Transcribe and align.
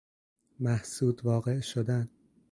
محسود 0.59 1.25
واقع 1.25 1.59
شدن 1.61 2.09